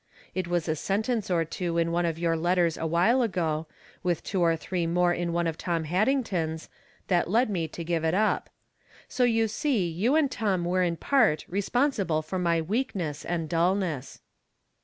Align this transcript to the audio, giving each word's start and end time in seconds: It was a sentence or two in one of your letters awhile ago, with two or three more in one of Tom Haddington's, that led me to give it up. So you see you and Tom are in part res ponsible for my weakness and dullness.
It 0.33 0.47
was 0.47 0.67
a 0.67 0.75
sentence 0.75 1.29
or 1.29 1.45
two 1.45 1.77
in 1.77 1.91
one 1.91 2.07
of 2.07 2.17
your 2.17 2.35
letters 2.35 2.75
awhile 2.75 3.21
ago, 3.21 3.67
with 4.01 4.23
two 4.23 4.41
or 4.41 4.55
three 4.55 4.87
more 4.87 5.13
in 5.13 5.31
one 5.31 5.45
of 5.45 5.59
Tom 5.59 5.83
Haddington's, 5.83 6.69
that 7.05 7.29
led 7.29 7.51
me 7.51 7.67
to 7.67 7.83
give 7.83 8.03
it 8.03 8.15
up. 8.15 8.49
So 9.07 9.25
you 9.25 9.47
see 9.47 9.87
you 9.87 10.15
and 10.15 10.31
Tom 10.31 10.65
are 10.65 10.81
in 10.81 10.97
part 10.97 11.45
res 11.47 11.69
ponsible 11.69 12.23
for 12.25 12.39
my 12.39 12.61
weakness 12.61 13.23
and 13.23 13.47
dullness. 13.47 14.21